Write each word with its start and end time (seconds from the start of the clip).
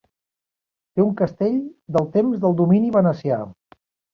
Té 0.95 1.03
un 1.03 1.11
castell 1.19 1.59
del 1.99 2.09
temps 2.17 2.43
del 2.47 2.59
domini 2.63 2.91
venecià. 2.99 3.43